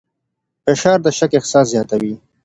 فشار 0.65 0.97
د 1.05 1.07
شک 1.17 1.31
احساس 1.37 1.65
زیاتوي. 1.73 2.13